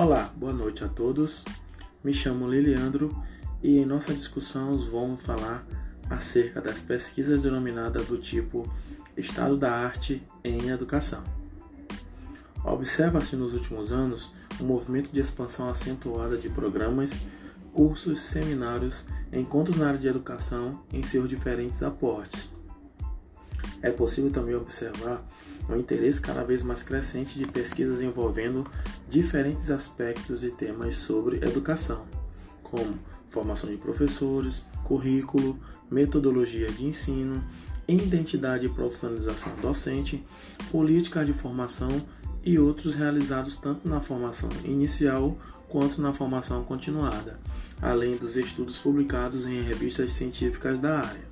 [0.00, 1.44] Olá, boa noite a todos.
[2.04, 3.10] Me chamo Liliandro
[3.60, 5.66] e em nossa discussão vamos falar
[6.08, 8.72] acerca das pesquisas denominadas do tipo
[9.16, 11.20] Estado da Arte em Educação.
[12.62, 17.20] Observa-se nos últimos anos um movimento de expansão acentuada de programas,
[17.72, 22.48] cursos, seminários, encontros na área de educação em seus diferentes aportes.
[23.82, 25.24] É possível também observar
[25.68, 28.66] um interesse cada vez mais crescente de pesquisas envolvendo
[29.08, 32.06] diferentes aspectos e temas sobre educação,
[32.62, 35.58] como formação de professores, currículo,
[35.90, 37.44] metodologia de ensino,
[37.86, 40.22] identidade e profissionalização docente,
[40.70, 41.88] política de formação
[42.44, 45.36] e outros realizados tanto na formação inicial
[45.68, 47.38] quanto na formação continuada,
[47.80, 51.28] além dos estudos publicados em revistas científicas da área.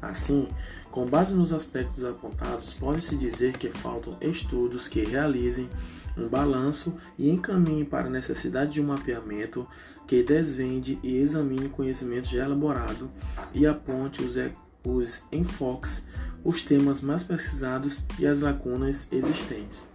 [0.00, 0.48] Assim,
[0.98, 5.70] com base nos aspectos apontados, pode-se dizer que faltam estudos que realizem
[6.16, 9.64] um balanço e encaminhem para a necessidade de um mapeamento
[10.08, 13.08] que desvende e examine conhecimento já elaborado
[13.54, 14.34] e aponte os,
[14.82, 16.04] os enfoques,
[16.42, 19.86] os temas mais pesquisados e as lacunas existentes.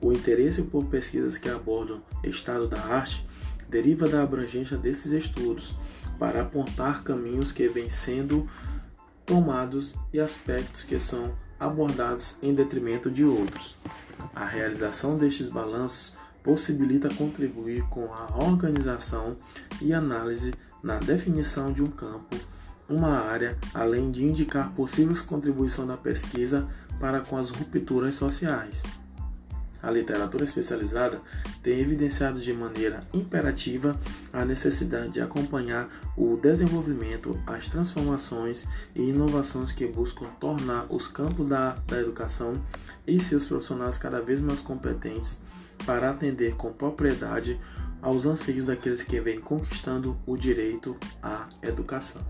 [0.00, 3.24] O interesse por pesquisas que abordam estado da arte
[3.68, 5.76] deriva da abrangência desses estudos
[6.18, 8.48] para apontar caminhos que vêm sendo
[9.32, 13.78] tomados e aspectos que são abordados em detrimento de outros.
[14.36, 19.34] A realização destes balanços possibilita contribuir com a organização
[19.80, 20.52] e análise
[20.82, 22.36] na definição de um campo,
[22.86, 26.68] uma área, além de indicar possíveis contribuições da pesquisa
[27.00, 28.82] para com as rupturas sociais.
[29.82, 31.20] A literatura especializada
[31.62, 33.98] tem evidenciado de maneira imperativa
[34.32, 41.48] a necessidade de acompanhar o desenvolvimento, as transformações e inovações que buscam tornar os campos
[41.48, 42.54] da, da educação
[43.06, 45.40] e seus profissionais cada vez mais competentes
[45.84, 47.58] para atender com propriedade
[48.00, 52.22] aos anseios daqueles que vêm conquistando o direito à educação.